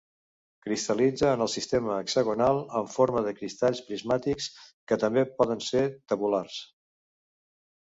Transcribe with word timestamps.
Cristal·litza 0.67 1.27
en 1.33 1.43
el 1.45 1.51
sistema 1.55 1.97
hexagonal 2.05 2.63
en 2.79 2.89
forma 2.95 3.23
de 3.29 3.35
cristalls 3.41 3.83
prismàtics, 3.91 4.49
que 4.89 5.01
també 5.05 5.27
poden 5.43 5.65
ser 5.69 5.87
tabulars. 6.15 6.61